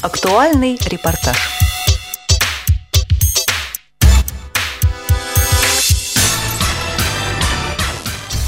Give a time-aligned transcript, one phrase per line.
[0.00, 1.36] Актуальный репортаж.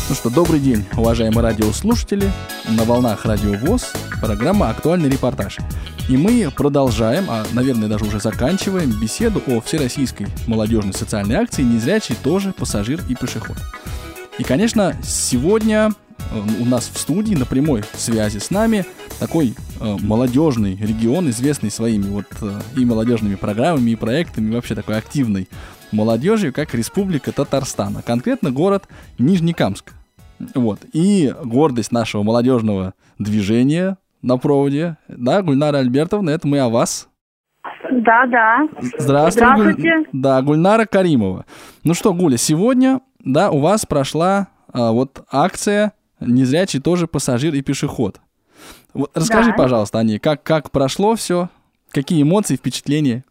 [0.08, 2.30] Ну что, добрый день, уважаемые радиослушатели.
[2.68, 5.58] На волнах Радио ВОЗ программа «Актуальный репортаж».
[6.08, 12.14] И мы продолжаем, а, наверное, даже уже заканчиваем беседу о всероссийской молодежной социальной акции «Незрячий
[12.22, 13.56] тоже пассажир и пешеход».
[14.38, 15.90] И, конечно, сегодня
[16.60, 18.84] у нас в студии на прямой связи с нами
[19.18, 24.74] такой э, молодежный регион, известный своими вот э, и молодежными программами, и проектами, и вообще
[24.74, 25.48] такой активной
[25.92, 28.84] молодежью, как Республика Татарстан, а конкретно город
[29.18, 29.92] Нижнекамск.
[30.54, 30.80] Вот.
[30.92, 37.08] И гордость нашего молодежного движения на проводе, да, Гульнара Альбертовна, это мы о вас.
[37.90, 38.68] Да, да.
[38.98, 39.82] Здравствуй, Здравствуйте.
[39.82, 41.44] Гуль- Да, Гульнара Каримова.
[41.84, 47.62] Ну что, Гуля, сегодня, да, у вас прошла а, вот акция «Незрячий тоже пассажир и
[47.62, 48.20] пешеход».
[48.94, 49.56] Вот расскажи, Да.
[49.56, 51.48] пожалуйста, ней, как, как прошло все,
[51.92, 53.24] какие эмоции, впечатления?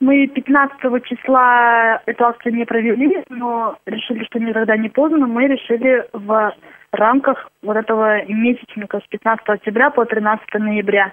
[0.00, 5.26] Мы 15 числа эту акцию не провели, но решили, что никогда не поздно.
[5.26, 6.54] Мы решили в
[6.92, 11.12] рамках вот этого месячника с 15 октября по 13 ноября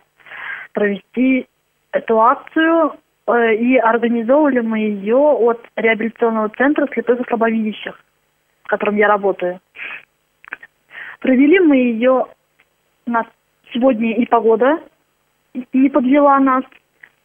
[0.73, 1.47] провести
[1.91, 2.93] эту акцию.
[3.27, 7.99] э, И организовывали мы ее от реабилитационного центра слепых и слабовидящих,
[8.63, 9.59] в котором я работаю.
[11.19, 12.25] Провели мы ее,
[13.05, 13.25] у нас
[13.73, 14.79] сегодня и погода
[15.73, 16.63] не подвела нас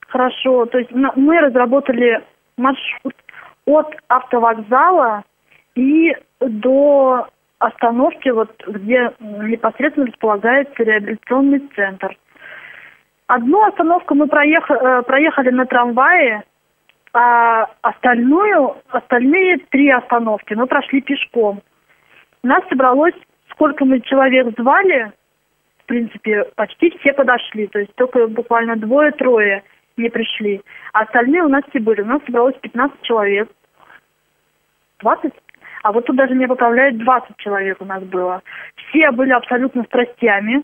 [0.09, 0.67] хорошо.
[0.67, 2.23] То есть мы разработали
[2.57, 3.15] маршрут
[3.67, 5.25] от автовокзала
[5.75, 12.17] и до остановки, вот где непосредственно располагается реабилитационный центр.
[13.29, 16.43] Одну остановку мы проеха- э, проехали на трамвае,
[17.15, 21.63] а остальную, остальные три остановки мы прошли пешком.
[22.43, 23.15] Нас собралось,
[23.53, 25.13] сколько мы человек звали,
[25.79, 27.67] в принципе, почти все подошли.
[27.67, 29.63] То есть только буквально двое-трое
[29.97, 30.63] не пришли.
[30.93, 32.03] А остальные у нас все были.
[32.03, 33.49] У нас собралось 15 человек.
[35.01, 35.33] 20?
[35.83, 38.43] А вот тут даже не поправляют 20 человек у нас было.
[38.77, 40.63] Все были абсолютно страстями.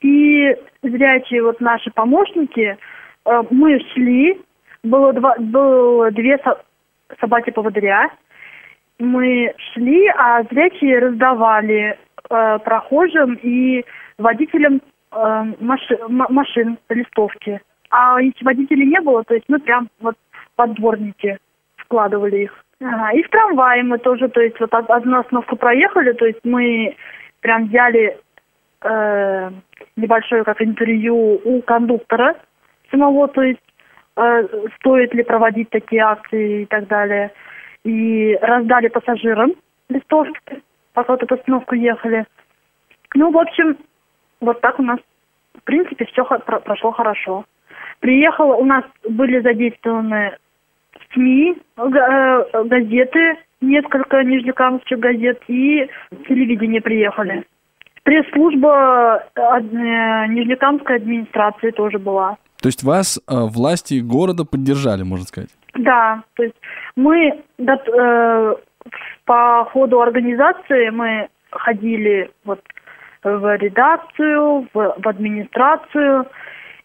[0.00, 2.76] И зрячие вот наши помощники,
[3.24, 4.40] э, мы шли,
[4.84, 6.62] было, два, было две со-
[7.20, 8.10] собаки-поводыря,
[8.98, 11.96] мы шли, а зрячие раздавали
[12.30, 13.84] э, прохожим и
[14.18, 14.80] водителям
[15.12, 15.16] э,
[15.60, 17.60] маши- машин листовки.
[17.90, 20.16] А если водителей не было, то есть мы прям вот
[20.56, 21.38] под дворники
[21.76, 22.64] вкладывали их.
[22.80, 26.40] Ага, И в трамвае мы тоже, то есть вот од- одну остановку проехали, то есть
[26.44, 26.94] мы
[27.40, 28.18] прям взяли
[28.82, 29.50] э,
[29.96, 32.34] небольшое как интервью у кондуктора
[32.90, 33.60] самого, то есть
[34.16, 37.30] э, стоит ли проводить такие акции и так далее.
[37.84, 39.52] И раздали пассажирам
[39.88, 40.62] листовки,
[40.92, 42.26] пока вот эту остановку ехали.
[43.14, 43.76] Ну, в общем,
[44.40, 44.98] вот так у нас,
[45.54, 47.44] в принципе, все прошло хорошо.
[48.00, 50.36] Приехала, у нас были задействованы
[51.12, 55.88] СМИ, э, газеты, несколько нижнекамских газет и
[56.28, 57.44] телевидение приехали.
[58.04, 62.36] Пресс-служба э, э, Нижнекамской администрации тоже была.
[62.60, 65.50] То есть вас э, власти города поддержали, можно сказать?
[65.78, 66.56] Да, то есть
[66.96, 68.54] мы э,
[69.24, 72.60] по ходу организации мы ходили вот
[73.22, 76.26] в редакцию, в, в администрацию,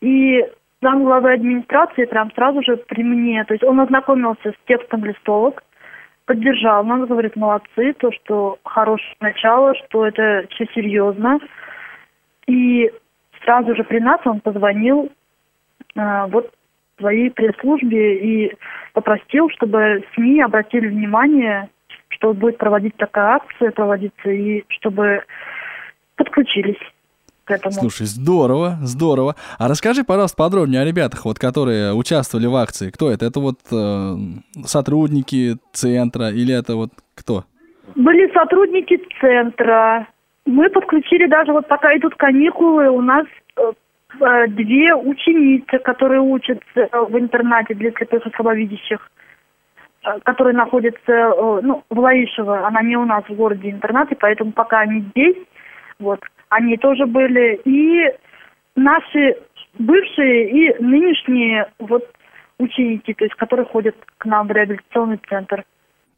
[0.02, 0.46] и
[0.82, 5.64] зам главы администрации прям сразу же при мне, то есть он ознакомился с текстом листовок,
[6.26, 11.40] поддержал нас, говорит, молодцы, то, что хорошее начало, что это все серьезно.
[12.46, 12.92] И
[13.44, 15.12] сразу же при нас он позвонил
[15.96, 16.54] э, вот
[16.98, 18.56] своей пресс-службе и
[18.94, 21.70] попросил, чтобы СМИ обратили внимание,
[22.10, 25.24] что будет проводить такая акция, проводиться, и чтобы
[26.16, 26.80] подключились
[27.46, 27.74] к этому.
[27.74, 29.36] Слушай, здорово, здорово.
[29.58, 32.90] А расскажи, пожалуйста, подробнее о ребятах, вот, которые участвовали в акции.
[32.92, 33.26] Кто это?
[33.26, 34.16] Это вот э,
[34.66, 37.46] сотрудники центра или это вот кто?
[37.96, 40.08] Были сотрудники центра.
[40.46, 43.26] Мы подключили даже вот пока идут каникулы, у нас
[43.58, 43.72] э,
[44.20, 49.12] две ученицы, которые учатся э, в интернате для слепых и слабовидящих,
[50.06, 52.68] э, которые находятся э, ну, в Лаишево.
[52.68, 55.38] Она не у нас в городе интернате, поэтому пока они здесь,
[56.00, 57.62] вот, они тоже были.
[57.66, 58.12] И
[58.76, 59.38] наши
[59.78, 62.08] бывшие и нынешние вот
[62.60, 65.64] ученики, то есть которые ходят к нам в реабилитационный центр.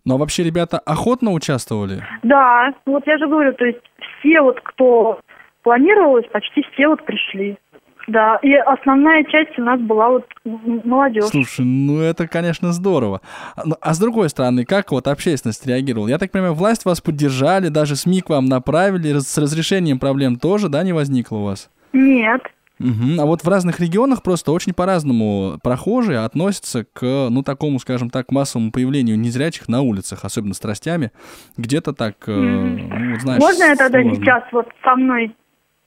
[0.05, 2.03] Но вообще ребята охотно участвовали?
[2.21, 3.81] Да, вот я же говорю, то есть
[4.19, 5.19] все вот, кто
[5.63, 7.57] планировалось, почти все вот пришли.
[8.07, 11.25] Да, и основная часть у нас была вот молодежь.
[11.25, 13.21] Слушай, ну это, конечно, здорово.
[13.55, 16.07] А, ну, А с другой стороны, как вот общественность реагировала?
[16.07, 20.69] Я так понимаю, власть вас поддержали, даже СМИ к вам направили, с разрешением проблем тоже,
[20.69, 21.69] да, не возникло у вас?
[21.93, 22.41] Нет,
[22.79, 23.21] Угу.
[23.21, 28.31] А вот в разных регионах просто очень по-разному прохожие относятся к, ну, такому, скажем так,
[28.31, 31.11] массовому появлению незрячих на улицах, особенно с страстями.
[31.57, 34.19] Где-то так, э, ну, знаешь, Можно я тогда сложно.
[34.19, 35.33] сейчас вот со мной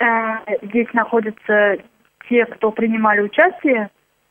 [0.00, 0.06] э,
[0.62, 1.76] здесь находятся
[2.28, 3.90] те, кто принимали участие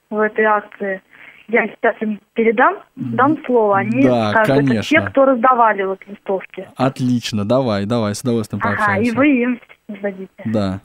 [0.09, 1.01] в этой акции?
[1.49, 3.77] Я сейчас им передам, дам слово.
[3.77, 4.99] Они Да, скажут, это конечно.
[4.99, 6.67] те, кто раздавали вот листовки.
[6.75, 9.11] Отлично, давай, давай, с удовольствием Ага, пообщаемся.
[9.11, 10.29] и вы им дадите.
[10.45, 10.81] Да.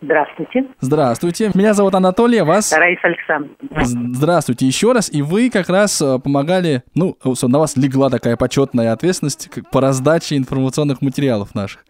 [0.00, 0.66] Здравствуйте.
[0.78, 2.72] Здравствуйте, меня зовут Анатолий, а вас...
[2.72, 4.14] Раиса Александровна.
[4.14, 5.12] Здравствуйте еще раз.
[5.12, 10.36] И вы как раз э, помогали, ну, на вас легла такая почетная ответственность по раздаче
[10.36, 11.84] информационных материалов наших.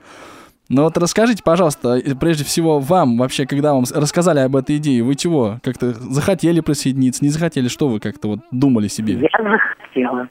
[0.68, 5.14] Ну вот расскажите, пожалуйста, прежде всего вам вообще, когда вам рассказали об этой идее, вы
[5.14, 10.28] чего, как-то захотели присоединиться, не захотели, что вы как-то вот думали себе, Я захотела.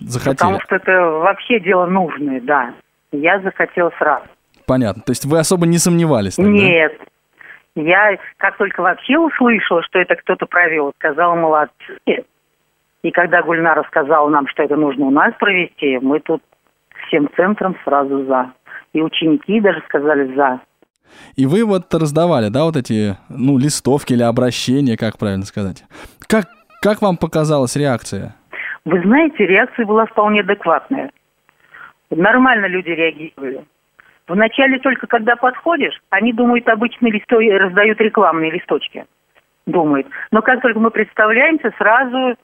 [0.00, 0.34] захотели?
[0.34, 2.74] Потому что это вообще дело нужное, да.
[3.12, 4.24] Я захотела сразу.
[4.66, 6.50] Понятно, то есть вы особо не сомневались тогда?
[6.50, 6.98] Нет.
[7.76, 12.24] Я как только вообще услышала, что это кто-то провел, сказала молодцы.
[13.02, 16.42] И когда Гульна рассказала нам, что это нужно у нас провести, мы тут
[17.06, 18.52] всем центром сразу за.
[18.92, 20.60] И ученики даже сказали за.
[21.36, 25.84] И вы вот раздавали, да, вот эти, ну, листовки или обращения, как правильно сказать.
[26.26, 26.46] Как,
[26.80, 28.34] как вам показалась реакция?
[28.84, 31.10] Вы знаете, реакция была вполне адекватная.
[32.10, 33.64] Нормально люди реагировали.
[34.28, 37.36] Вначале только когда подходишь, они думают, обычно листо...
[37.36, 39.04] раздают рекламные листочки.
[39.66, 40.06] Думают.
[40.30, 42.36] Но как только мы представляемся, сразу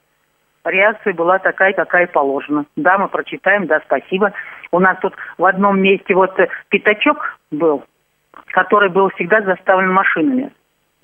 [0.69, 2.65] реакция была такая, какая положена.
[2.75, 4.33] Да, мы прочитаем, да, спасибо.
[4.71, 7.83] У нас тут в одном месте вот э, пятачок был,
[8.47, 10.51] который был всегда заставлен машинами.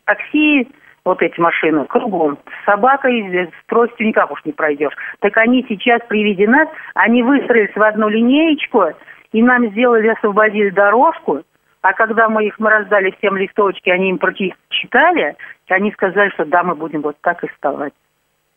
[0.06, 0.68] Такси,
[1.04, 2.38] вот эти машины, кругом.
[2.62, 4.94] С собакой, э, с тростью никак уж не пройдешь.
[5.20, 8.86] Так они сейчас при виде нас, они выстроились в одну линеечку,
[9.32, 11.44] и нам сделали, освободили дорожку,
[11.82, 15.36] а когда мы их, мы раздали всем листовочки, они им прочитали,
[15.70, 17.94] они сказали, что да, мы будем вот так и вставать.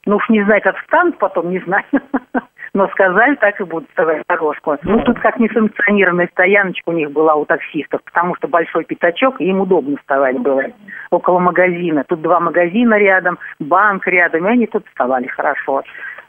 [0.06, 1.84] Ну уж не знаю, как встанут потом, не знаю.
[2.74, 4.76] Но сказали, так и будут вставать дорожку.
[4.82, 9.46] Ну, тут как несанкционированная стояночка у них была у таксистов, потому что большой пятачок, и
[9.46, 10.62] им удобно вставать было
[11.10, 12.04] около магазина.
[12.04, 15.82] Тут два магазина рядом, банк рядом, и они тут вставали хорошо.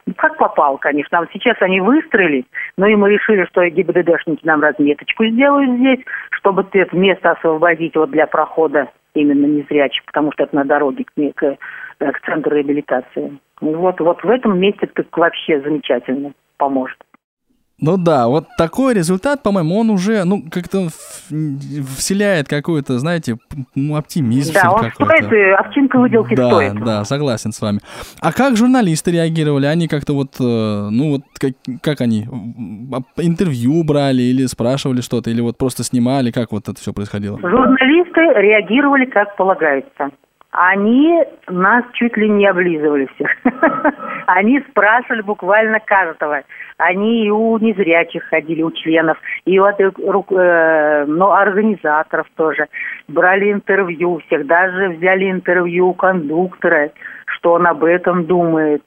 [0.06, 1.18] Ну, как попал, конечно.
[1.18, 2.46] А вот сейчас они выстроились,
[2.76, 6.00] но и мы решили, что ГИБДДшники нам разметочку сделают здесь,
[6.30, 11.34] чтобы это место освободить вот для прохода именно незрячих, потому что это на дороге к,
[11.34, 11.56] к,
[11.98, 13.38] к центру реабилитации.
[13.60, 16.98] Вот, вот в этом месте так вообще замечательно поможет.
[17.80, 20.88] Ну да, вот такой результат, по-моему, он уже, ну, как-то
[21.28, 23.36] вселяет какой-то, знаете,
[23.74, 26.84] ну, оптимизм Да, он стоит, овчинка выделки да, стоит.
[26.84, 27.80] да, согласен с вами.
[28.20, 29.66] А как журналисты реагировали?
[29.66, 32.24] Они как-то вот, э, ну вот, как, как они,
[33.16, 37.38] интервью брали или спрашивали что-то, или вот просто снимали, как вот это все происходило?
[37.38, 40.10] Журналисты реагировали как полагается.
[40.52, 43.30] Они нас чуть ли не облизывали всех.
[44.26, 46.42] Они спрашивали буквально каждого.
[46.76, 52.66] Они и у незрячих ходили, у членов, и у э, ну, организаторов тоже.
[53.06, 56.90] Брали интервью всех, даже взяли интервью у кондуктора,
[57.26, 58.82] что он об этом думает.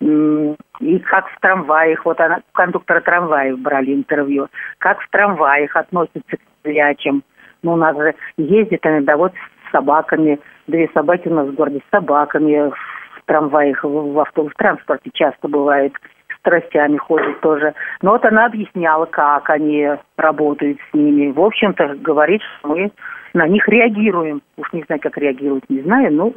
[0.00, 4.48] И как в трамваях, вот она, кондуктора трамваев брали интервью,
[4.78, 7.22] как в трамваях относятся к зрячим.
[7.62, 9.32] Ну, у нас же ездит иногда вот
[9.76, 15.10] собаками, две собаки у нас в городе с собаками, в трамваях, в, автобус, в транспорте
[15.12, 15.92] часто бывает,
[16.28, 17.74] с тростями ходят тоже.
[18.02, 21.32] Но вот она объясняла, как они работают с ними.
[21.32, 22.92] В общем-то, говорит, что мы
[23.34, 24.42] на них реагируем.
[24.56, 26.32] Уж не знаю, как реагировать, не знаю, но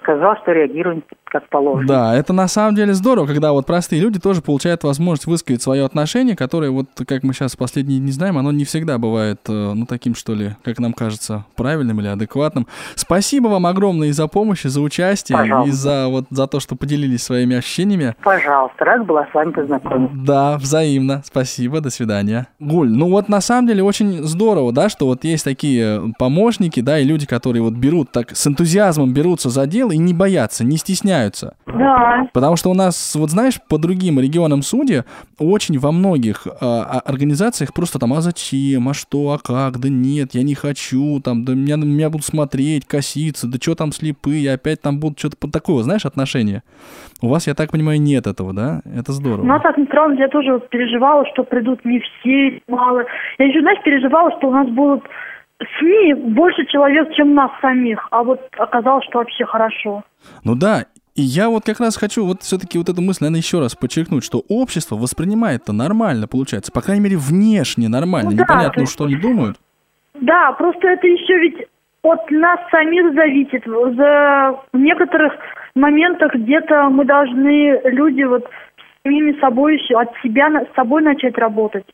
[0.00, 1.86] сказал, что реагируем как положено.
[1.86, 5.84] Да, это на самом деле здорово, когда вот простые люди тоже получают возможность высказать свое
[5.84, 9.86] отношение, которое вот, как мы сейчас последние не знаем, оно не всегда бывает, э, ну,
[9.86, 12.66] таким, что ли, как нам кажется, правильным или адекватным.
[12.94, 15.68] Спасибо вам огромное и за помощь, и за участие, Пожалуйста.
[15.68, 18.14] и за вот за то, что поделились своими ощущениями.
[18.22, 20.16] Пожалуйста, рад была с вами познакомиться.
[20.16, 21.22] Да, взаимно.
[21.24, 22.48] Спасибо, до свидания.
[22.58, 26.98] Гуль, ну вот на самом деле очень здорово, да, что вот есть такие помощники, да,
[26.98, 30.76] и люди, которые вот берут так с энтузиазмом берутся за дело и не боятся, не
[30.76, 31.19] стесняются.
[31.66, 32.28] Да.
[32.32, 35.02] Потому что у нас, вот знаешь, по другим регионам судьи
[35.38, 40.30] очень во многих а, организациях просто там, а зачем, а что, а как, да нет,
[40.32, 44.80] я не хочу, там, да меня, меня будут смотреть, коситься, да что там слепые, опять
[44.82, 46.62] там будут что-то под такое, знаешь, отношение.
[47.22, 48.80] У вас, я так понимаю, нет этого, да?
[48.84, 49.44] Это здорово.
[49.44, 53.04] Ну, а так, странно, я тоже переживала, что придут не все, мало.
[53.38, 55.04] Я еще, знаешь, переживала, что у нас будут
[55.78, 58.06] СМИ больше человек, чем нас самих.
[58.10, 60.02] А вот оказалось, что вообще хорошо.
[60.44, 63.60] Ну да, и я вот как раз хочу вот все-таки вот эту мысль, наверное, еще
[63.60, 68.30] раз подчеркнуть, что общество воспринимает это нормально, получается, по крайней мере, внешне нормально.
[68.30, 69.56] Ну да, Непонятно, есть- что они думают.
[70.14, 71.66] Да, просто это еще ведь
[72.02, 73.64] от нас самих зависит.
[73.64, 75.32] За в некоторых
[75.74, 78.48] моментах где-то мы должны, люди вот
[79.02, 81.84] самими собой еще, от себя с собой начать работать.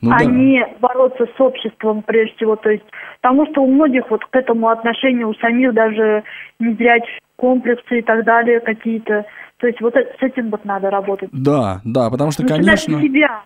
[0.00, 0.24] Ну, а да.
[0.24, 2.56] не бороться с обществом прежде всего.
[2.56, 2.84] То есть,
[3.20, 6.24] потому что у многих вот к этому отношению, у самих даже
[6.58, 7.04] не взять
[7.36, 9.24] комплексы и так далее какие-то.
[9.58, 11.30] То есть вот с этим вот надо работать.
[11.32, 13.00] Да, да, потому что, Начинать конечно...
[13.00, 13.42] себя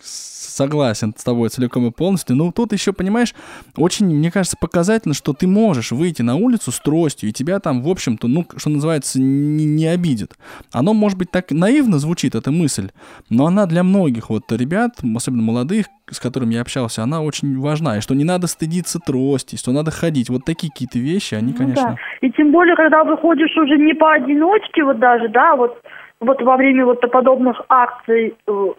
[0.00, 2.36] согласен с тобой целиком и полностью.
[2.36, 3.34] Но тут еще, понимаешь,
[3.76, 7.82] очень, мне кажется, показательно, что ты можешь выйти на улицу с тростью, и тебя там,
[7.82, 10.32] в общем-то, ну, что называется, не, не обидит.
[10.72, 12.90] Оно, может быть, так наивно звучит, эта мысль,
[13.30, 17.98] но она для многих вот ребят, особенно молодых, с которыми я общался, она очень важна.
[17.98, 20.30] И что не надо стыдиться трости, что надо ходить.
[20.30, 21.90] Вот такие какие-то вещи, они, ну, конечно...
[21.90, 22.26] Да.
[22.26, 25.82] И тем более, когда выходишь уже не поодиночке, вот даже, да, вот
[26.20, 28.72] вот во время вот подобных акций э,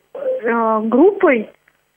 [0.44, 1.50] э, группой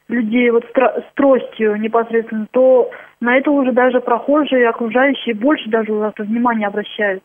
[0.09, 6.13] людей вот с тростью непосредственно, то на это уже даже прохожие, окружающие больше даже у
[6.19, 7.23] внимание обращают.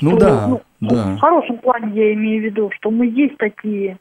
[0.00, 1.14] Ну что, да, ну, да.
[1.16, 3.98] В хорошем плане я имею в виду, что мы есть такие.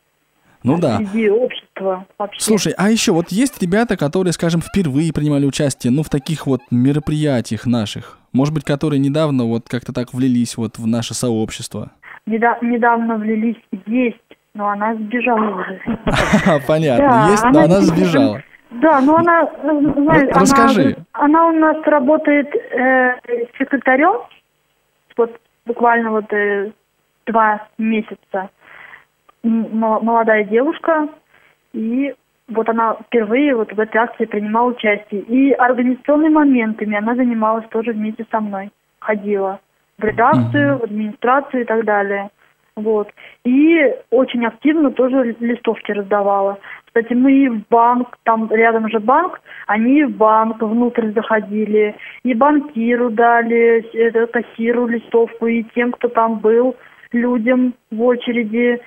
[0.63, 0.97] Ну да.
[0.97, 2.41] Среди общества вообще.
[2.41, 6.61] Слушай, а еще вот есть ребята, которые, скажем, впервые принимали участие, ну, в таких вот
[6.71, 11.91] мероприятиях наших, может быть, которые недавно вот как-то так влились вот в наше сообщество?
[12.25, 15.81] Недавно влились есть, но она сбежала уже.
[16.67, 18.41] Понятно, есть, но она сбежала.
[18.71, 20.97] Да, но она, знаешь, Расскажи.
[21.13, 23.15] Она, она у нас работает э,
[23.57, 24.21] секретарем,
[25.15, 26.71] вот буквально вот э,
[27.25, 28.49] два месяца.
[29.43, 31.07] Молодая девушка,
[31.73, 32.13] и
[32.47, 35.21] вот она впервые вот в этой акции принимала участие.
[35.21, 39.59] И организационными моментами она занималась тоже вместе со мной, ходила
[39.97, 42.29] в редакцию, в администрацию и так далее.
[42.75, 43.09] Вот.
[43.45, 46.59] И очень активно тоже листовки раздавала.
[46.87, 53.09] Кстати, мы в банк, там рядом же банк, они в банк внутрь заходили, и банкиру
[53.09, 56.75] дали, это, кассиру листовку, и тем, кто там был,
[57.11, 58.81] людям в очереди.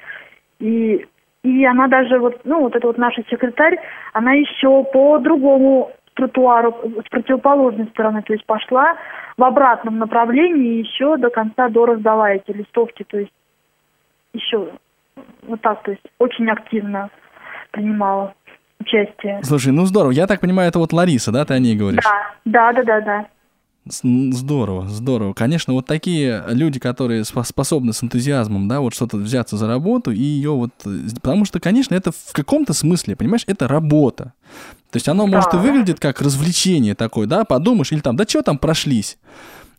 [0.58, 1.06] И,
[1.44, 3.78] и она даже, вот, ну, вот эта вот наша секретарь,
[4.12, 6.75] она еще по другому тротуару
[7.06, 8.96] с противоположной стороны, то есть пошла
[9.37, 13.32] в обратном направлении и еще до конца до раздала эти листовки, то есть
[14.32, 14.72] еще
[15.42, 17.08] вот так, то есть очень активно
[17.70, 18.34] принимала
[18.80, 19.40] участие.
[19.44, 20.10] Слушай, ну здорово.
[20.10, 22.04] Я так понимаю, это вот Лариса, да, ты о ней говоришь?
[22.44, 23.26] Да, да, да, да, да.
[23.90, 25.33] Здорово, здорово.
[25.33, 30.21] Конечно, вот такие люди, которые способны с энтузиазмом, да, вот что-то взяться за работу и
[30.21, 30.71] ее вот...
[30.85, 34.35] Э, потому что, конечно, это в каком-то смысле, понимаешь, это работа.
[34.90, 35.59] То есть оно, может, да.
[35.59, 39.18] и выглядит как развлечение такое, да, подумаешь, или там, да что там прошлись.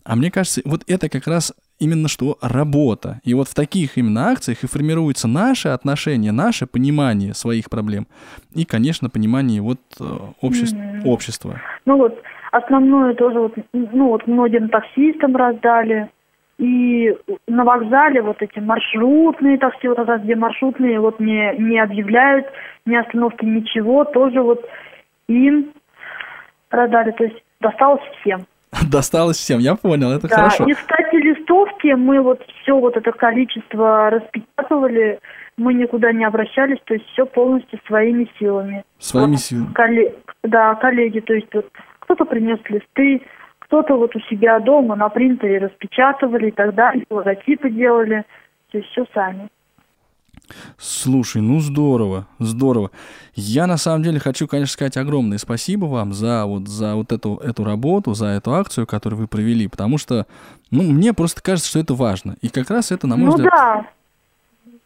[0.03, 3.21] А мне кажется, вот это как раз именно что работа.
[3.23, 8.07] И вот в таких именно акциях и формируется наше отношение, наше понимание своих проблем
[8.53, 11.03] и, конечно, понимание вот э, обществ, mm-hmm.
[11.05, 11.61] общества.
[11.85, 12.13] Ну вот,
[12.51, 16.09] основное тоже вот, ну вот многим таксистам раздали,
[16.59, 17.15] и
[17.47, 22.47] на вокзале вот эти маршрутные такси, вот раз где маршрутные, вот не, не объявляют
[22.85, 24.67] ни остановки, ничего, тоже вот
[25.27, 25.71] им
[26.69, 28.45] раздали, то есть досталось всем.
[28.91, 30.65] Досталось всем, я понял, это да, хорошо.
[30.65, 35.19] И, кстати, листовки мы вот все вот это количество распечатывали,
[35.55, 38.83] мы никуда не обращались, то есть все полностью своими силами.
[38.99, 39.73] Своими вот, силами?
[39.73, 41.69] Коллег, да, коллеги, то есть вот
[42.09, 43.21] кто-то принес листы,
[43.59, 48.25] кто-то вот у себя дома на принтере распечатывали и так далее, логотипы делали,
[48.71, 49.49] то есть все сами.
[50.79, 52.89] Слушай, ну здорово, здорово.
[53.35, 57.35] Я на самом деле хочу, конечно, сказать огромное спасибо вам за вот, за вот эту,
[57.35, 60.25] эту работу, за эту акцию, которую вы провели, потому что,
[60.71, 62.37] ну, мне просто кажется, что это важно.
[62.41, 63.53] И как раз это, на мой ну, взгляд...
[63.55, 63.85] Да.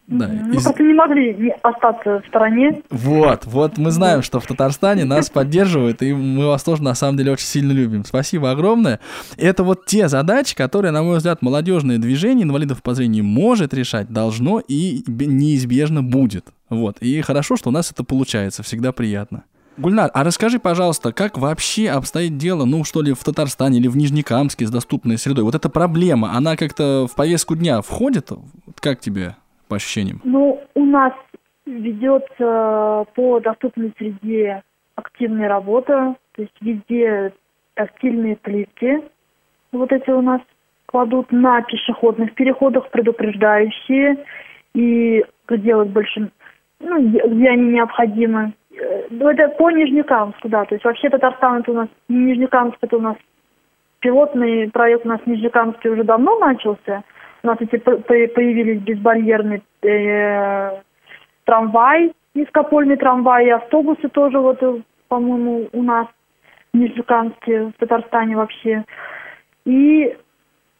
[0.08, 0.64] Да, Мы из...
[0.64, 2.82] просто не могли остаться в стороне.
[2.90, 7.18] Вот, вот мы знаем, что в Татарстане нас поддерживают, и мы вас тоже на самом
[7.18, 8.04] деле очень сильно любим.
[8.04, 9.00] Спасибо огромное.
[9.38, 14.10] Это вот те задачи, которые, на мой взгляд, молодежное движение инвалидов по зрению может решать,
[14.10, 16.48] должно и неизбежно будет.
[16.70, 19.44] Вот, и хорошо, что у нас это получается, всегда приятно.
[19.78, 23.98] Гульнар, а расскажи, пожалуйста, как вообще обстоит дело, ну, что ли, в Татарстане или в
[23.98, 25.44] Нижнекамске с доступной средой?
[25.46, 28.32] Вот эта проблема, она как-то в повестку дня входит?
[28.80, 29.36] Как тебе?
[29.68, 30.22] По ощущениям?
[30.24, 31.14] Ну, у нас
[31.66, 34.64] ведется по доступной среде
[34.96, 37.34] активная работа, то есть везде
[37.74, 39.02] тактильные плитки.
[39.72, 40.42] Вот эти у нас
[40.86, 44.24] кладут на пешеходных переходах предупреждающие
[44.76, 46.32] и делают больше,
[46.80, 48.54] ну, где они необходимы.
[49.10, 50.66] Ну, это по Нижнекамску, да.
[50.66, 53.16] То есть вообще Татарстан это у нас, Нижнекамск это у нас
[54.00, 57.04] пилотный проект у нас в Нижнекамске уже давно начался.
[57.44, 60.82] У нас эти появились безбарьерный э,
[61.44, 66.08] трамвай, низкопольный трамвай, и автобусы тоже вот, э, по-моему, у нас
[66.74, 68.86] Нижнекамске, в Татарстане вообще.
[69.66, 70.18] И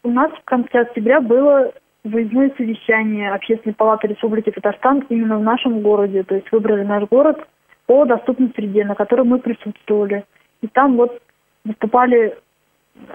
[0.02, 5.82] у нас в конце октября было выездное совещание Общественной палаты Республики Татарстан именно в нашем
[5.82, 6.22] городе.
[6.22, 7.46] То есть выбрали наш город
[7.86, 10.24] по доступной среде, на котором мы присутствовали.
[10.62, 11.20] И там вот
[11.64, 12.38] выступали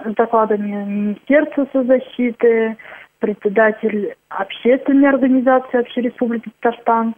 [0.04, 2.76] с докладами Министерства соцзащиты,
[3.20, 7.14] председатель общественной организации Общей Республики Татарстан.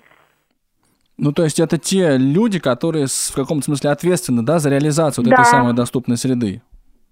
[1.16, 5.30] Ну, то есть это те люди, которые в каком-то смысле ответственны, да, за реализацию вот
[5.30, 5.42] да.
[5.42, 6.62] этой самой доступной среды?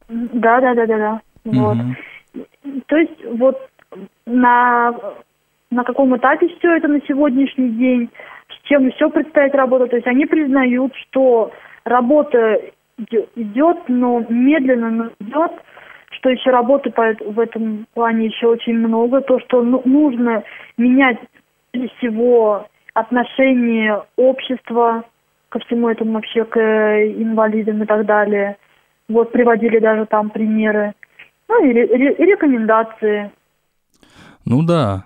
[0.09, 1.21] Да, да, да, да, да.
[1.45, 1.59] Угу.
[1.59, 1.77] Вот.
[2.87, 3.57] То есть вот
[4.27, 4.93] на,
[5.71, 8.11] на каком этапе все это на сегодняшний день,
[8.49, 9.91] с чем еще предстоит работать.
[9.91, 11.53] То есть они признают, что
[11.85, 12.61] работа
[12.99, 15.53] идет, но медленно но идет,
[16.21, 20.45] что еще работы по, в этом плане еще очень много, то, что ну, нужно
[20.77, 21.19] менять
[21.73, 25.05] всего отношение общества
[25.49, 28.57] ко всему этому вообще, к инвалидам и так далее.
[29.09, 30.93] Вот приводили даже там примеры.
[31.49, 33.33] Ну и, и рекомендации.
[34.45, 35.05] Ну да,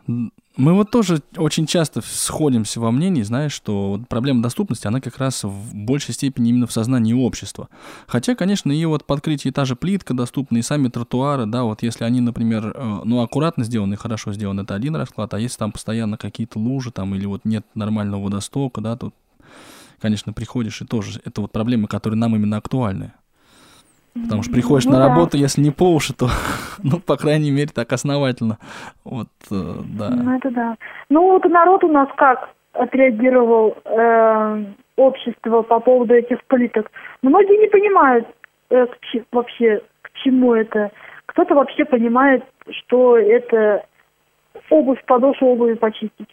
[0.56, 5.42] мы вот тоже очень часто сходимся во мнении, знаешь, что проблема доступности, она как раз
[5.42, 7.68] в большей степени именно в сознании общества.
[8.06, 12.04] Хотя, конечно, и вот подкрытие та же плитка доступна, и сами тротуары, да, вот если
[12.04, 16.16] они, например, э, ну, аккуратно сделаны, хорошо сделаны, это один расклад, а если там постоянно
[16.16, 19.14] какие-то лужи там или вот нет нормального водостока, да, тут,
[20.00, 23.12] конечно, приходишь и тоже, это вот проблемы, которые нам именно актуальны.
[24.14, 25.38] Потому что приходишь ну, на работу, да.
[25.38, 26.28] если не по уши, то,
[26.82, 28.58] ну, по крайней мере, так основательно.
[29.04, 29.54] Вот, э,
[29.98, 30.10] да.
[30.10, 30.76] Ну, это да.
[31.10, 34.64] Ну, вот народ у нас как отреагировал э,
[34.96, 36.90] общество по поводу этих плиток.
[37.22, 38.26] Многие не понимают
[38.70, 40.92] э, к, вообще, к чему это.
[41.26, 43.84] Кто-то вообще понимает, что это
[44.70, 46.28] обувь, подошву обуви почистить.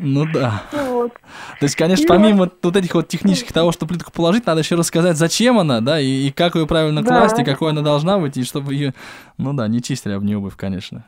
[0.00, 0.62] Ну да.
[0.72, 1.12] Вот.
[1.12, 5.16] То есть, конечно, помимо вот этих вот технических того, что плитку положить, надо еще рассказать,
[5.16, 7.08] зачем она, да, и, и как ее правильно да.
[7.08, 8.94] класть, и какой она должна быть, и чтобы ее,
[9.38, 11.04] ну да, не чистили об нее обувь, конечно.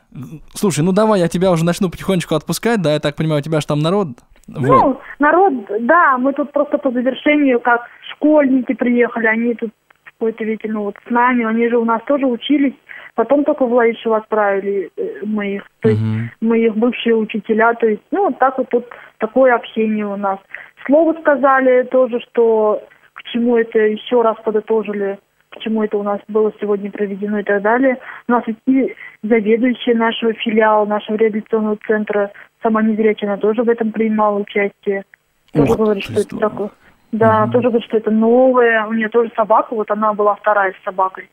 [0.53, 3.59] Слушай, ну давай, я тебя уже начну потихонечку отпускать, да, я так понимаю, у тебя
[3.59, 4.09] же там народ.
[4.47, 4.67] Вот.
[4.67, 7.81] Ну, народ, да, мы тут просто по завершению, как
[8.13, 9.71] школьники приехали, они тут
[10.05, 12.73] какой-то, видите, ну вот с нами, они же у нас тоже учились
[13.15, 16.27] Потом только в Лаишево отправили э, мы их, то есть uh-huh.
[16.41, 18.85] мы их бывшие учителя, то есть, ну, вот так вот тут
[19.19, 20.37] такое общение у нас.
[20.85, 25.17] Слово сказали тоже, что к чему это еще раз подытожили,
[25.49, 27.97] к чему это у нас было сегодня проведено и так далее.
[28.27, 33.93] У нас и заведующая нашего филиала, нашего реабилитационного центра, сама незрячая, она тоже в этом
[33.93, 35.05] принимала участие.
[35.53, 36.69] Тоже Ох, говорит, что это такое.
[37.13, 37.53] Да, угу.
[37.53, 38.85] тоже говорит, что это новое.
[38.87, 41.29] У нее тоже собака, вот она была вторая с собакой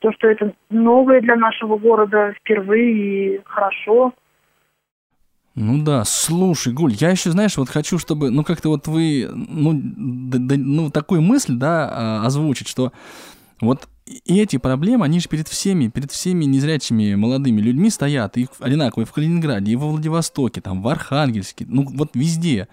[0.00, 4.12] то, что это новое для нашего города впервые и хорошо.
[5.54, 9.72] Ну да, слушай, Гуль, я еще, знаешь, вот хочу, чтобы, ну как-то вот вы, ну,
[9.74, 12.92] да, да, ну такую мысль, да, а, озвучить, что
[13.60, 18.46] вот и эти проблемы, они же перед всеми, перед всеми незрячими молодыми людьми стоят, и
[18.60, 22.68] одинаковые в Калининграде, и во Владивостоке, там, в Архангельске, ну вот везде.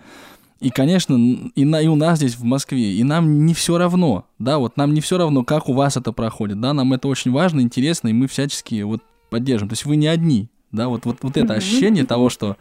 [0.59, 4.25] И, конечно, и, на, и у нас здесь в Москве, и нам не все равно,
[4.39, 7.31] да, вот нам не все равно, как у вас это проходит, да, нам это очень
[7.31, 9.67] важно, интересно, и мы всячески вот поддержим.
[9.67, 12.55] То есть вы не одни, да, вот, вот, вот это ощущение того, что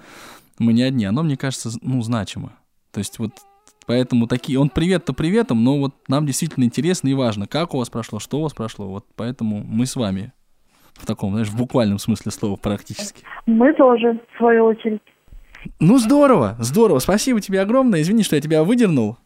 [0.59, 2.53] мы не одни, оно, мне кажется, ну, значимо.
[2.93, 3.33] То есть вот
[3.87, 7.91] Поэтому такие, он привет-то приветом, но вот нам действительно интересно и важно, как у вас
[7.91, 8.87] прошло, что у вас прошло.
[8.87, 10.33] Вот поэтому мы с вами
[10.95, 13.23] в таком, знаешь, в буквальном смысле слова практически.
[13.47, 15.03] Мы тоже, в свою очередь.
[15.81, 16.99] Ну, здорово, здорово.
[16.99, 18.03] Спасибо тебе огромное.
[18.03, 19.17] Извини, что я тебя выдернул.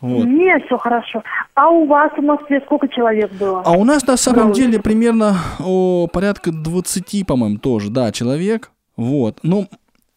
[0.00, 0.26] Вот.
[0.26, 1.22] Нет, все хорошо.
[1.54, 3.62] А у вас в Москве сколько человек было?
[3.64, 8.70] А у нас на самом деле примерно о, порядка 20, по-моему, тоже, да, человек.
[8.96, 9.40] Вот.
[9.42, 9.66] Ну,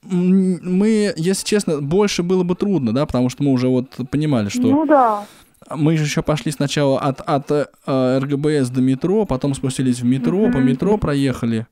[0.03, 4.61] мы, если честно, больше было бы трудно, да, потому что мы уже вот понимали, что...
[4.61, 5.25] Ну да.
[5.73, 10.39] Мы же еще пошли сначала от, от э, РГБС до метро, потом спустились в метро,
[10.39, 10.51] mm-hmm.
[10.51, 11.65] по метро проехали.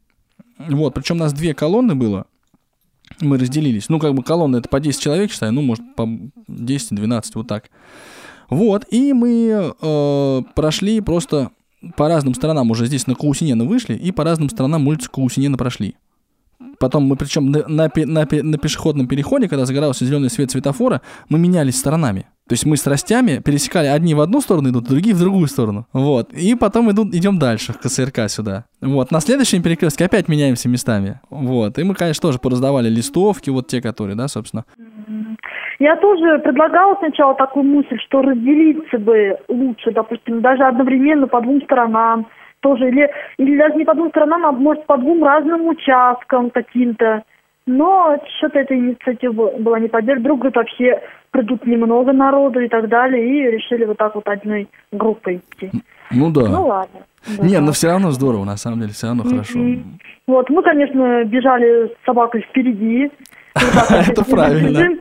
[0.58, 2.26] Вот, причем у нас две колонны было
[3.22, 3.90] мы разделились.
[3.90, 7.70] Ну, как бы колонна это по 10 человек, считаю, ну, может, по 10-12, вот так.
[8.50, 11.52] Вот, и мы э, прошли просто
[11.96, 15.96] по разным сторонам, уже здесь на Каусинена вышли, и по разным сторонам улицу Каусинена прошли.
[16.80, 21.40] Потом мы, причем на, на, на, на пешеходном переходе, когда загорался зеленый свет светофора, мы
[21.40, 22.28] менялись сторонами.
[22.50, 25.86] То есть мы с растями пересекали, одни в одну сторону идут, другие в другую сторону.
[25.94, 26.34] Вот.
[26.34, 28.66] И потом идут, идем дальше, к КСРК сюда.
[28.82, 29.12] Вот.
[29.12, 31.20] На следующем перекрестке опять меняемся местами.
[31.30, 31.78] Вот.
[31.78, 34.66] И мы, конечно, тоже пораздавали листовки, вот те, которые, да, собственно.
[35.78, 41.62] Я тоже предлагала сначала такую мысль, что разделиться бы лучше, допустим, даже одновременно по двум
[41.62, 42.26] сторонам
[42.62, 47.24] тоже, или, или даже не по двум сторонам, а может по двум разным участкам каким-то
[47.66, 50.22] Но что-то эта инициатива была не поддержана.
[50.22, 54.68] Вдруг говорит, вообще придут немного народу и так далее, и решили вот так вот одной
[54.92, 55.72] группой идти.
[56.12, 56.48] Ну да.
[56.48, 57.02] Ну ладно.
[57.28, 57.46] Да.
[57.46, 59.60] Не, но все равно здорово, на самом деле, все равно хорошо.
[60.26, 63.12] Вот, мы, конечно, бежали с собакой впереди.
[64.10, 65.00] Это правильно.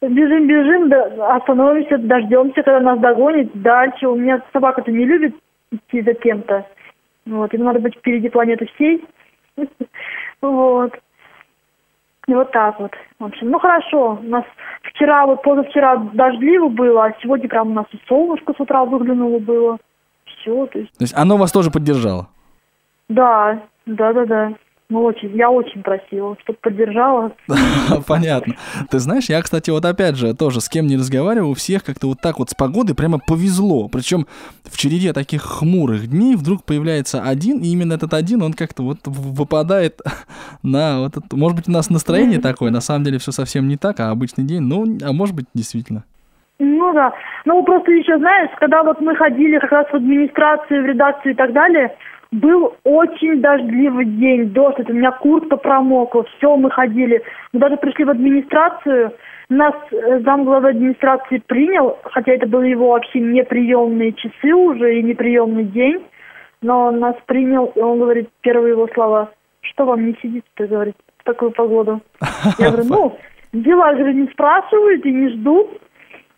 [0.00, 3.50] Бежим, бежим, остановимся, дождемся, когда нас догонит.
[3.54, 5.34] Дальше у меня собака-то не любит
[5.72, 6.64] идти за кем-то.
[7.28, 9.04] Вот, ему надо быть впереди планеты всей.
[10.40, 10.92] Вот.
[12.28, 12.92] И вот так вот.
[13.18, 14.20] В общем, ну хорошо.
[14.22, 14.44] У нас
[14.82, 19.40] вчера, вот позавчера дождливо было, а сегодня прям у нас и солнышко с утра выглянуло
[19.40, 19.78] было.
[20.24, 20.92] Все, то есть...
[20.92, 22.28] То есть оно вас тоже поддержало?
[23.08, 24.52] Да, да, да, да.
[24.90, 27.32] Ну, очень, я очень просила, чтобы поддержала.
[28.06, 28.54] Понятно.
[28.90, 32.06] Ты знаешь, я, кстати, вот опять же тоже с кем не разговаривал, у всех как-то
[32.06, 33.88] вот так вот с погодой прямо повезло.
[33.88, 34.26] Причем
[34.64, 39.00] в череде таких хмурых дней вдруг появляется один, и именно этот один, он как-то вот
[39.04, 40.00] выпадает
[40.62, 41.36] на вот это...
[41.36, 44.44] Может быть, у нас настроение такое, на самом деле все совсем не так, а обычный
[44.44, 46.04] день, ну, а может быть, действительно.
[46.58, 47.12] Ну да.
[47.44, 51.36] Ну просто еще, знаешь, когда вот мы ходили как раз в администрацию, в редакцию и
[51.36, 51.94] так далее,
[52.30, 57.22] был очень дождливый день, дождь, это у меня куртка промокла, все, мы ходили.
[57.52, 59.12] Мы даже пришли в администрацию,
[59.48, 65.64] нас э, замглавы администрации принял, хотя это были его вообще неприемные часы уже и неприемный
[65.64, 66.04] день,
[66.60, 69.30] но нас принял, и он говорит, первые его слова,
[69.62, 72.00] что вам не сидится, говорит, в такую погоду.
[72.58, 73.18] Я говорю, ну,
[73.52, 75.80] дела же не спрашивают и не ждут.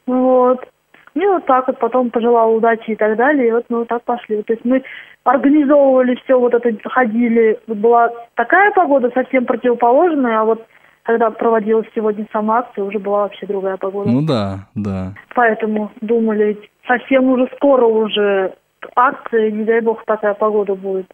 [0.07, 0.67] Вот.
[1.15, 4.03] И вот так вот потом пожелал удачи и так далее, и вот мы вот так
[4.05, 4.43] пошли.
[4.43, 4.83] То есть мы
[5.25, 10.67] организовывали все, вот это ходили, была такая погода совсем противоположная, а вот
[11.03, 14.11] когда проводилась сегодня сама акция, уже была вообще другая погода.
[14.11, 15.15] Ну да, да.
[15.35, 18.55] Поэтому думали, совсем уже скоро уже
[18.97, 21.07] акция, не дай бог такая погода будет.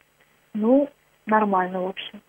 [0.54, 0.88] Ну,
[1.26, 2.20] нормально в общем.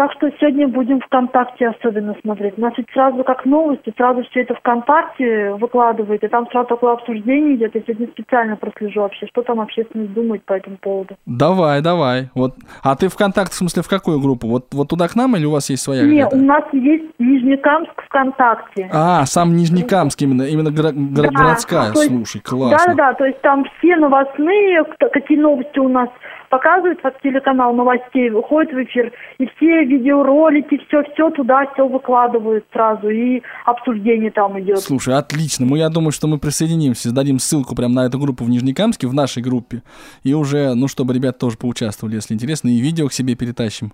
[0.00, 2.54] Так что сегодня будем ВКонтакте особенно смотреть.
[2.56, 6.94] У нас ведь сразу как новости, сразу все это ВКонтакте выкладывает, и там сразу такое
[6.94, 7.74] обсуждение идет.
[7.74, 11.16] Я сегодня специально прослежу вообще, что там общественность думает по этому поводу.
[11.26, 12.30] Давай, давай.
[12.34, 12.54] Вот.
[12.82, 14.46] А ты ВКонтакте, в смысле, в какую группу?
[14.46, 18.02] Вот, вот туда к нам или у вас есть своя Нет, у нас есть Нижнекамск
[18.06, 18.88] ВКонтакте.
[18.90, 22.94] А, сам Нижнекамск именно, именно гра- гра- да, городская, есть, слушай, классно.
[22.94, 24.82] Да-да-да, то есть там все новостные,
[25.12, 26.08] какие новости у нас
[26.50, 33.08] показывают, как телеканал новостей выходит в эфир, и все видеоролики, все-все туда, все выкладывают сразу,
[33.08, 34.78] и обсуждение там идет.
[34.78, 35.66] Слушай, отлично.
[35.66, 39.14] Ну, я думаю, что мы присоединимся, дадим ссылку прямо на эту группу в Нижнекамске, в
[39.14, 39.82] нашей группе,
[40.22, 43.92] и уже, ну, чтобы ребят тоже поучаствовали, если интересно, и видео к себе перетащим.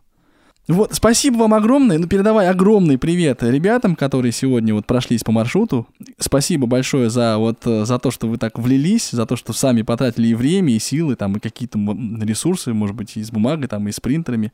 [0.69, 1.97] Вот, спасибо вам огромное.
[1.99, 5.87] Ну, передавай огромный привет ребятам, которые сегодня вот прошлись по маршруту.
[6.19, 9.83] Спасибо большое за вот э, за то, что вы так влились, за то, что сами
[9.83, 11.79] потратили и время, и силы, там, и какие-то
[12.21, 14.53] ресурсы, может быть, и с бумагой, там, и с принтерами.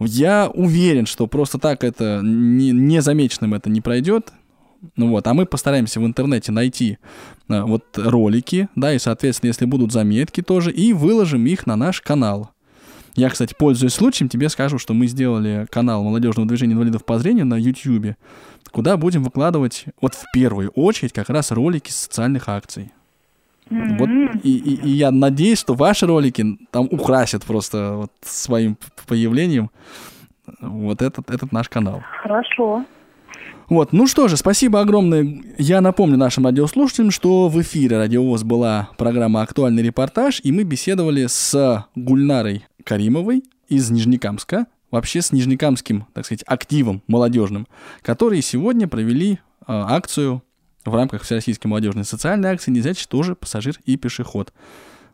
[0.00, 4.32] Я уверен, что просто так это не, незамеченным это не пройдет.
[4.96, 6.98] Ну вот, а мы постараемся в интернете найти
[7.48, 12.00] а, вот ролики, да, и, соответственно, если будут заметки тоже, и выложим их на наш
[12.00, 12.53] канал.
[13.14, 17.46] Я, кстати, пользуясь случаем, тебе скажу, что мы сделали канал молодежного движения инвалидов по зрению
[17.46, 18.16] на YouTube,
[18.72, 22.92] куда будем выкладывать вот в первую очередь как раз ролики с социальных акций.
[23.70, 23.98] Mm-hmm.
[23.98, 24.10] Вот,
[24.42, 29.70] и, и, и я надеюсь, что ваши ролики там украсят просто вот своим появлением
[30.60, 32.02] вот этот, этот наш канал.
[32.22, 32.84] Хорошо.
[33.68, 35.42] Вот, ну что же, спасибо огромное.
[35.56, 41.26] Я напомню нашим радиослушателям, что в эфире Радиовоз была программа «Актуальный репортаж», и мы беседовали
[41.26, 47.66] с Гульнарой Каримовой из Нижнекамска, вообще с нижнекамским, так сказать, активом молодежным,
[48.02, 50.42] которые сегодня провели э, акцию
[50.84, 54.52] в рамках Всероссийской молодежной социальной акции «Незрячий тоже пассажир и пешеход».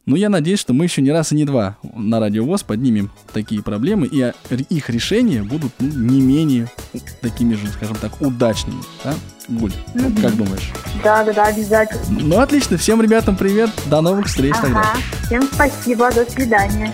[0.07, 3.11] Ну, я надеюсь, что мы еще не раз и не два на Радио ВОЗ поднимем
[3.33, 4.33] такие проблемы, и
[4.71, 6.69] их решения будут ну, не менее
[7.21, 8.83] такими же, скажем так, удачными.
[9.05, 9.15] Да?
[9.49, 10.21] Гуль, mm-hmm.
[10.23, 10.73] как думаешь?
[11.05, 12.19] Да, да, да, обязательно.
[12.19, 12.77] Ну, отлично.
[12.77, 13.71] Всем ребятам привет.
[13.87, 14.63] До новых встреч ага.
[14.63, 14.95] тогда.
[15.27, 16.11] Всем спасибо.
[16.13, 16.93] До свидания.